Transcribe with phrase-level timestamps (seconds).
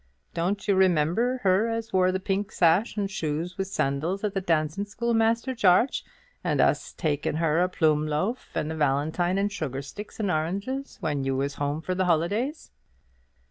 [0.33, 4.41] Don't you remember her as wore the pink sash and shoes wi' sandals at the
[4.41, 6.03] dancin' school, Master Jarge;
[6.43, 10.97] and us takin' her a ploom loaf, and a valentine, and sugar sticks, and oranges,
[11.01, 12.71] when you was home for th' holidays?"